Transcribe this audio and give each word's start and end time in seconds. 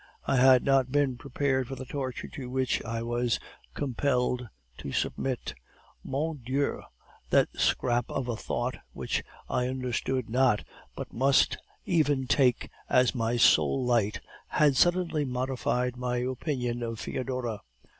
I 0.25 0.37
had 0.37 0.63
not 0.63 0.91
been 0.91 1.15
prepared 1.15 1.67
for 1.67 1.75
the 1.75 1.85
torture 1.85 2.27
to 2.29 2.49
which 2.49 2.83
I 2.83 3.03
was 3.03 3.39
compelled 3.75 4.49
to 4.79 4.91
submit. 4.91 5.53
"'Mon 6.03 6.41
Dieu!' 6.43 6.81
that 7.29 7.49
scrap 7.53 8.09
of 8.09 8.27
a 8.27 8.35
thought 8.35 8.77
which 8.93 9.23
I 9.47 9.67
understood 9.67 10.27
not, 10.27 10.63
but 10.95 11.13
must 11.13 11.57
even 11.85 12.25
take 12.25 12.71
as 12.89 13.13
my 13.13 13.37
sole 13.37 13.85
light, 13.85 14.21
had 14.47 14.75
suddenly 14.75 15.23
modified 15.23 15.95
my 15.95 16.17
opinion 16.17 16.81
of 16.81 16.99
Foedora. 16.99 17.59